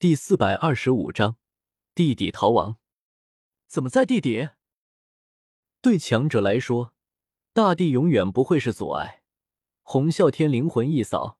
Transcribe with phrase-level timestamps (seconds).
[0.00, 1.36] 第四百二十五章，
[1.94, 2.78] 地底逃亡。
[3.66, 4.48] 怎么在地底？
[5.82, 6.94] 对强者来说，
[7.52, 9.22] 大地永远不会是阻碍。
[9.82, 11.38] 洪啸天灵魂一扫，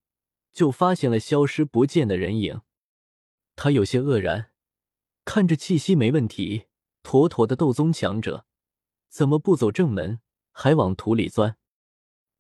[0.53, 2.61] 就发现了消失不见的人影。
[3.57, 4.53] 他有些愕然，
[5.25, 6.67] 看着气息没问题、
[7.03, 8.45] 妥妥的斗宗强者，
[9.09, 10.21] 怎么不走正门，
[10.53, 11.57] 还往土里钻？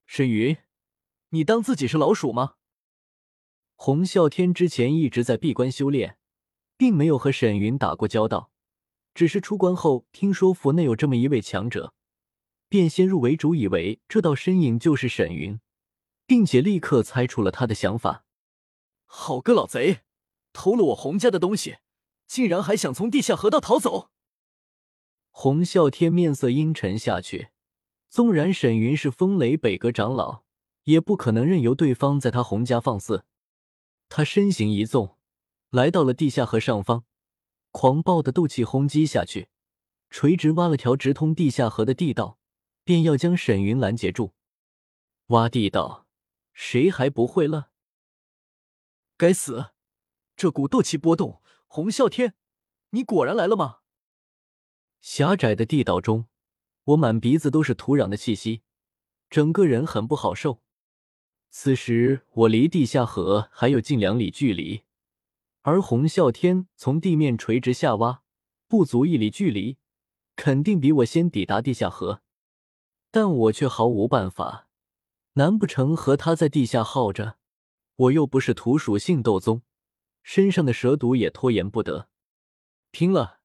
[0.04, 0.58] 沈云，
[1.30, 2.56] 你当自己是老鼠吗？
[3.82, 6.18] 洪啸天之前一直在闭关修炼，
[6.76, 8.50] 并没有和沈云打过交道，
[9.14, 11.94] 只是出关后听说府内有这么一位强者，
[12.68, 15.58] 便先入为主，以为这道身影就是沈云，
[16.26, 18.26] 并且立刻猜出了他的想法。
[19.06, 20.00] 好个老贼，
[20.52, 21.78] 偷了我洪家的东西，
[22.26, 24.10] 竟然还想从地下河道逃走！
[25.30, 27.48] 洪啸天面色阴沉下去，
[28.10, 30.42] 纵然沈云是风雷北阁长老，
[30.84, 33.24] 也不可能任由对方在他洪家放肆。
[34.10, 35.16] 他身形一纵，
[35.70, 37.04] 来到了地下河上方，
[37.70, 39.48] 狂暴的斗气轰击下去，
[40.10, 42.40] 垂直挖了条直通地下河的地道，
[42.82, 44.34] 便要将沈云拦截住。
[45.28, 46.08] 挖地道，
[46.52, 47.70] 谁还不会了？
[49.16, 49.70] 该死！
[50.34, 52.34] 这股斗气波动，洪啸天，
[52.90, 53.78] 你果然来了吗？
[55.00, 56.26] 狭窄的地道中，
[56.82, 58.62] 我满鼻子都是土壤的气息，
[59.30, 60.62] 整个人很不好受。
[61.52, 64.84] 此时我离地下河还有近两里距离，
[65.62, 68.22] 而洪啸天从地面垂直下挖，
[68.68, 69.76] 不足一里距离，
[70.36, 72.22] 肯定比我先抵达地下河。
[73.10, 74.68] 但我却毫无办法，
[75.32, 77.36] 难不成和他在地下耗着？
[77.96, 79.62] 我又不是土属性斗宗，
[80.22, 82.08] 身上的蛇毒也拖延不得。
[82.92, 83.40] 拼了！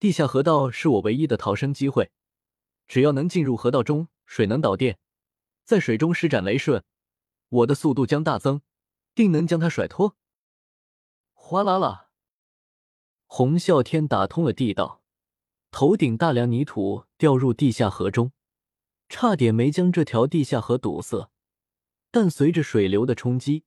[0.00, 2.10] 地下河道是我唯一的逃生机会，
[2.88, 4.98] 只要能进入河道中，水能导电，
[5.64, 6.82] 在水中施展雷瞬。
[7.48, 8.62] 我的速度将大增，
[9.14, 10.16] 定能将他甩脱。
[11.32, 12.10] 哗啦啦！
[13.26, 15.02] 洪啸天打通了地道，
[15.70, 18.32] 头顶大量泥土掉入地下河中，
[19.08, 21.30] 差点没将这条地下河堵塞。
[22.10, 23.64] 但随着水流的冲击，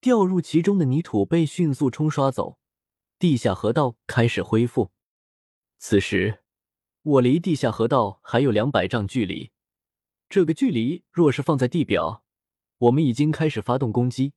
[0.00, 2.58] 掉入其中的泥土被迅速冲刷走，
[3.18, 4.92] 地下河道开始恢复。
[5.78, 6.42] 此时，
[7.02, 9.50] 我离地下河道还有两百丈距离。
[10.28, 12.24] 这个距离若是放在地表，
[12.80, 14.32] 我们已经开始发动攻击，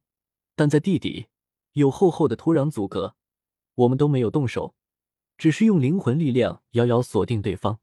[0.54, 1.28] 但在地底
[1.72, 3.16] 有厚厚的土壤阻隔，
[3.76, 4.76] 我们都没有动手，
[5.38, 7.80] 只是用灵魂力量遥遥锁定对方。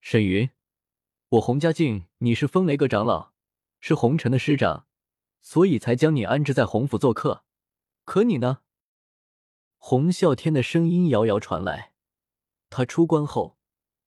[0.00, 0.50] 沈云，
[1.28, 3.32] 我洪家境你是风雷阁长老，
[3.78, 4.88] 是红尘的师长，
[5.40, 7.44] 所以才将你安置在洪府做客。
[8.04, 8.62] 可你呢？
[9.76, 11.92] 洪啸天的声音遥遥传来。
[12.68, 13.56] 他出关后，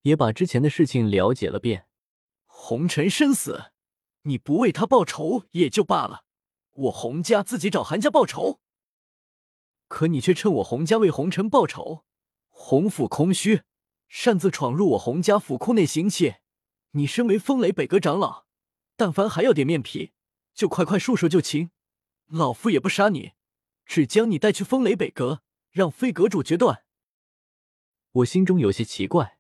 [0.01, 1.87] 也把之前的事情了解了遍。
[2.45, 3.71] 红尘生死。
[4.23, 6.23] 你不为他报仇也就罢了，
[6.71, 8.59] 我洪家自己找韩家报仇。
[9.87, 12.05] 可你却趁我洪家为红尘报仇，
[12.49, 13.63] 洪府空虚，
[14.07, 16.41] 擅自闯入我洪家府库内行窃。
[16.91, 18.45] 你身为风雷北阁长老，
[18.95, 20.11] 但凡还要点面皮，
[20.53, 21.71] 就快快束手就擒。
[22.27, 23.31] 老夫也不杀你，
[23.85, 26.83] 只将你带去风雷北阁，让飞阁主决断。
[28.11, 29.37] 我心中有些奇怪，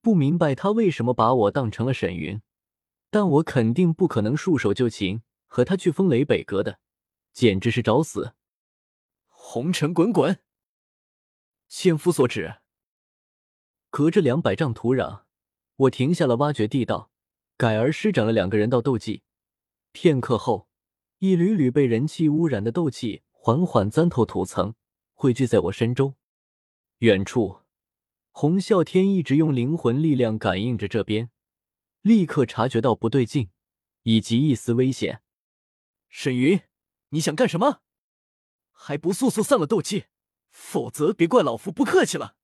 [0.00, 2.40] 不明白他为什么把我当成了沈云。
[3.16, 6.80] 但我肯定不可能束手就擒，和他去风雷北阁的，
[7.32, 8.34] 简直是找死！
[9.24, 10.38] 红尘滚滚，
[11.66, 12.56] 千夫所指。
[13.88, 15.22] 隔着两百丈土壤，
[15.76, 17.10] 我停下了挖掘地道，
[17.56, 19.22] 改而施展了两个人道斗技。
[19.92, 20.68] 片刻后，
[21.20, 24.74] 一缕缕被人气污染的斗气缓缓钻透土层，
[25.14, 26.16] 汇聚在我身周。
[26.98, 27.60] 远处，
[28.32, 31.30] 洪啸天一直用灵魂力量感应着这边。
[32.06, 33.50] 立刻察觉到不对劲，
[34.04, 35.24] 以及一丝危险。
[36.08, 36.62] 沈云，
[37.08, 37.82] 你想干什么？
[38.70, 40.04] 还不速速散了斗气，
[40.48, 42.36] 否则别怪老夫不客气了！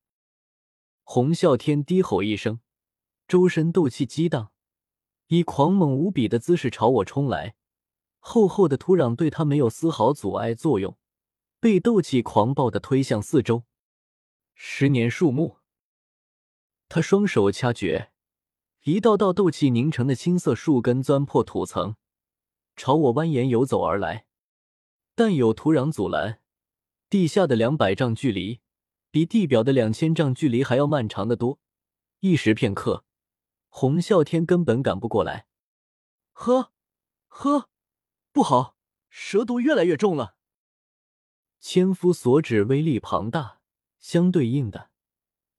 [1.04, 2.58] 洪啸天低吼一声，
[3.28, 4.50] 周身斗气激荡，
[5.28, 7.54] 以狂猛无比的姿势朝我冲来。
[8.18, 10.98] 厚厚的土壤对他没有丝毫阻碍作用，
[11.60, 13.62] 被斗气狂暴的推向四周。
[14.56, 15.58] 十年树木，
[16.88, 18.11] 他双手掐诀。
[18.84, 21.94] 一道道斗气凝成的青色树根钻破土层，
[22.74, 24.26] 朝我蜿蜒游走而来。
[25.14, 26.40] 但有土壤阻拦，
[27.08, 28.60] 地下的两百丈距离
[29.12, 31.60] 比地表的两千丈距离还要漫长的多。
[32.18, 33.04] 一时片刻，
[33.68, 35.46] 洪啸天根本赶不过来。
[36.32, 36.72] 呵，
[37.28, 37.68] 呵，
[38.32, 38.76] 不好，
[39.08, 40.34] 蛇毒越来越重了。
[41.60, 43.60] 千夫所指威力庞大，
[44.00, 44.90] 相对应的，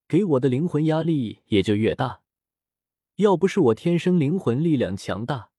[0.09, 2.22] 给我的灵魂压力也就越大。
[3.17, 5.51] 要不是我天生灵魂力量强大，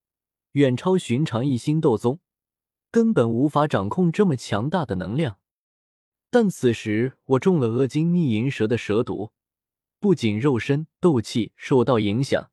[0.52, 2.18] 远超寻常一星斗宗，
[2.90, 5.38] 根本无法掌控这么强大的能量。
[6.30, 9.30] 但此时我中了恶金逆银蛇的蛇毒，
[10.00, 12.50] 不仅肉身斗气受到影响，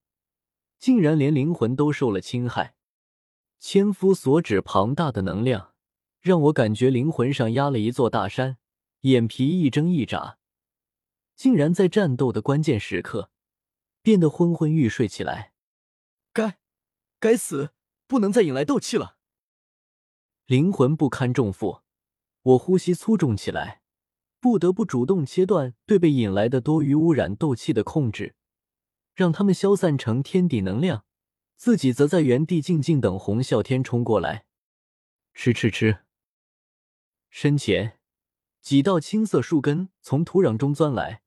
[0.78, 2.76] 竟然连灵魂都受了侵害。
[3.58, 5.74] 千夫所指庞大的能量，
[6.20, 8.58] 让我感觉灵魂上压了一座大山，
[9.02, 10.38] 眼皮一睁一眨，
[11.36, 13.31] 竟然在战斗的关键时刻
[14.02, 15.54] 变得昏昏欲睡起来。
[16.34, 16.60] 该，
[17.20, 17.74] 该死，
[18.08, 19.18] 不能再引来斗气了。
[20.46, 21.82] 灵魂不堪重负，
[22.42, 23.82] 我呼吸粗重起来，
[24.40, 28.36] 不得不主动切断对被引来的多余污染斗气的控制，
[29.14, 31.06] 让他们消散成天地能量，
[31.56, 34.46] 自己则在原地静静等洪啸天冲过来。
[35.34, 36.06] 吃吃吃！
[37.30, 38.00] 身前
[38.62, 41.21] 几道青色树根从土壤中钻来，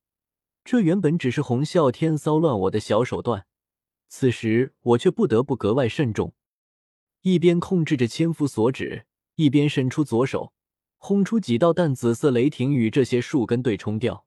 [0.64, 3.46] 这原本只是洪啸天骚乱我的小手段，
[4.08, 6.32] 此时我却不得不格外慎重，
[7.20, 9.06] 一边控制着千夫所指。
[9.37, 10.52] 一边伸出左手，
[10.96, 14.26] 轰出几道淡紫色雷霆，与这些树根对冲掉。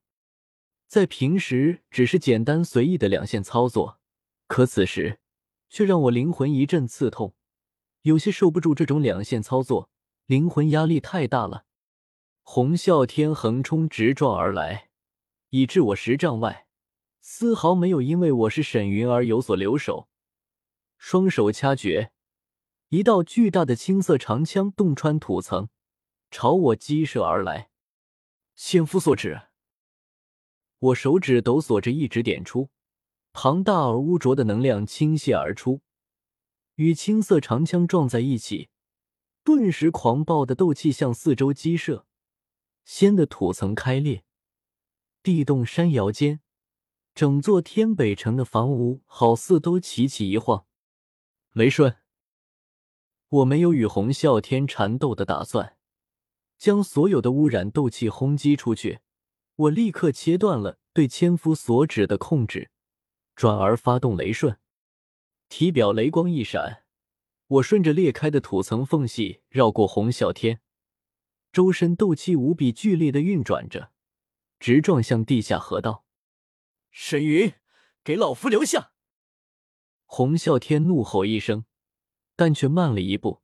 [0.86, 4.00] 在平时只是简单随意的两线操作，
[4.46, 5.18] 可此时
[5.70, 7.34] 却让我灵魂一阵刺痛，
[8.02, 9.88] 有些受不住这种两线操作，
[10.26, 11.64] 灵魂压力太大了。
[12.42, 14.87] 洪啸天横冲直撞而来，
[15.50, 16.66] 以致我十丈外，
[17.22, 20.08] 丝毫没有因为我是沈云而有所留手，
[20.98, 22.12] 双手掐诀。
[22.90, 25.70] 一道巨大的青色长枪洞穿土层，
[26.30, 27.70] 朝我击射而来。
[28.56, 29.40] 千夫所指，
[30.78, 32.68] 我手指抖擞着，一指点出，
[33.32, 35.80] 庞大而污浊的能量倾泻而出，
[36.74, 38.68] 与青色长枪撞在一起，
[39.42, 42.06] 顿时狂暴的斗气向四周激射，
[42.84, 44.24] 掀得土层开裂，
[45.22, 46.40] 地动山摇间，
[47.14, 50.66] 整座天北城的房屋好似都齐齐一晃。
[51.52, 51.96] 雷顺。
[53.28, 55.76] 我没有与洪啸天缠斗的打算，
[56.56, 59.00] 将所有的污染斗气轰击出去。
[59.56, 62.70] 我立刻切断了对千夫所指的控制，
[63.34, 64.58] 转而发动雷瞬。
[65.48, 66.84] 体表雷光一闪，
[67.48, 70.60] 我顺着裂开的土层缝隙绕过洪啸天，
[71.52, 73.90] 周身斗气无比剧烈的运转着，
[74.58, 76.04] 直撞向地下河道。
[76.90, 77.54] 沈云，
[78.02, 78.92] 给老夫留下！
[80.06, 81.64] 洪啸天怒吼一声。
[82.34, 83.42] 但却慢了一步，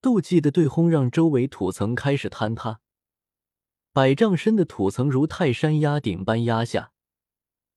[0.00, 2.80] 斗气的对轰让周围土层开始坍塌，
[3.92, 6.92] 百丈深的土层如泰山压顶般压下。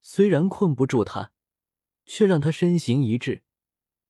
[0.02, 1.30] 虽然困不住他，
[2.04, 3.44] 却让他身形一滞，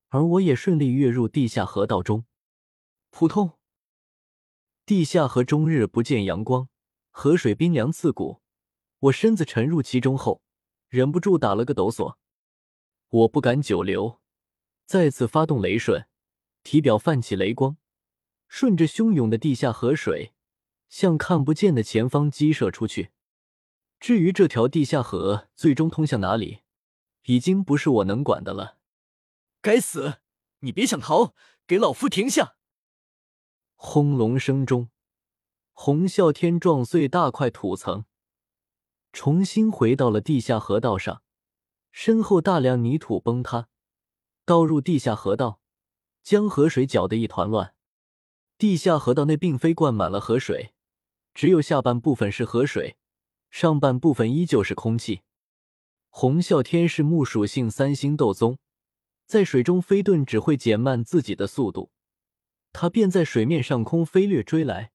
[0.07, 2.25] 而我也顺利跃入地下河道中。
[3.11, 3.59] 扑通！
[4.87, 6.67] 地下河终日不见阳光，
[7.11, 8.41] 河水冰凉刺骨。
[8.99, 10.41] 我身子沉入其中后，
[10.87, 12.15] 忍不住打了个抖擞。
[13.09, 14.19] 我不敢久留，
[14.85, 16.05] 再次发动雷瞬。
[16.61, 17.77] 体表泛起雷光，
[18.49, 20.33] 顺着汹涌的地下河水，
[20.89, 23.11] 向看不见的前方激射出去。
[23.97, 26.59] 至于这条地下河最终通向哪里，
[27.23, 28.77] 已经不是我能管的了。
[29.61, 30.19] 该死！
[30.59, 31.33] 你别想逃，
[31.65, 32.57] 给老夫停下！
[33.75, 34.89] 轰隆声中，
[35.71, 38.03] 洪啸天撞碎大块土层，
[39.11, 41.21] 重新回到了地下河道上，
[41.91, 43.67] 身后大量泥土崩塌，
[44.45, 45.59] 倒入地下河道。
[46.21, 47.73] 将河水搅得一团乱，
[48.57, 50.73] 地下河道内并非灌满了河水，
[51.33, 52.97] 只有下半部分是河水，
[53.49, 55.21] 上半部分依旧是空气。
[56.09, 58.59] 洪啸天是木属性三星斗宗，
[59.25, 61.89] 在水中飞遁只会减慢自己的速度，
[62.73, 64.91] 他便在水面上空飞掠追来。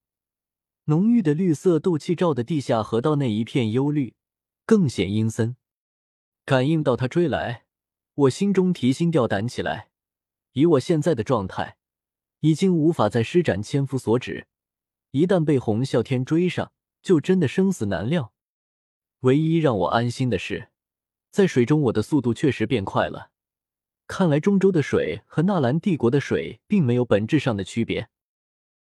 [0.87, 4.15] 浓郁的绿色斗气罩的地下河道内一片幽绿，
[4.67, 5.57] 更显阴森。
[6.45, 7.65] 感应到他追来，
[8.15, 9.89] 我心中提心吊胆起来。
[10.53, 11.79] 以我现在的状态，
[12.41, 14.47] 已经无法再施展千夫所指。
[15.13, 18.35] 一旦被洪啸天追上，就真的生死难料。
[19.21, 20.69] 唯一让我安心的是，
[21.31, 23.31] 在水中我的速度确实变快了。
[24.07, 28.11] 看来中州的水和纳兰帝国的水并没有本质上的区别。